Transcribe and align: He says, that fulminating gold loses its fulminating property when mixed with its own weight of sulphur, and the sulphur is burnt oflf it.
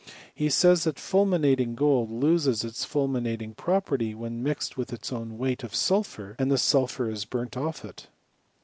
He 0.33 0.49
says, 0.49 0.83
that 0.85 0.97
fulminating 0.97 1.75
gold 1.75 2.09
loses 2.09 2.63
its 2.63 2.83
fulminating 2.83 3.53
property 3.53 4.15
when 4.15 4.41
mixed 4.41 4.75
with 4.75 4.91
its 4.91 5.13
own 5.13 5.37
weight 5.37 5.63
of 5.63 5.75
sulphur, 5.75 6.35
and 6.39 6.49
the 6.49 6.57
sulphur 6.57 7.07
is 7.07 7.23
burnt 7.23 7.51
oflf 7.51 7.85
it. 7.87 8.07